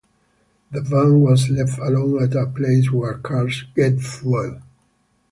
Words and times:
The 0.71 0.81
van 0.81 1.19
was 1.19 1.47
left 1.51 1.77
alone 1.77 2.23
at 2.23 2.33
a 2.33 2.47
place 2.47 2.91
where 2.91 3.19
cars 3.19 3.65
get 3.75 3.99
fuel. 3.99 4.59